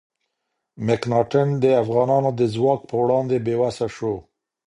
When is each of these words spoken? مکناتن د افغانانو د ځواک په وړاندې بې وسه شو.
مکناتن 0.87 1.47
د 1.63 1.65
افغانانو 1.83 2.29
د 2.39 2.41
ځواک 2.55 2.81
په 2.89 2.95
وړاندې 3.01 3.35
بې 3.45 3.55
وسه 3.61 3.87
شو. 3.95 4.13